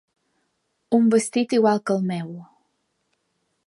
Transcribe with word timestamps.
Un 0.99 1.05
vestit 1.17 1.55
igual 1.59 1.81
que 1.91 1.99
el 1.99 2.05
meu. 2.11 2.35